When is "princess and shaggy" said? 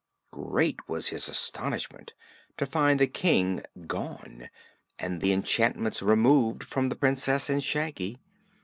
6.95-8.17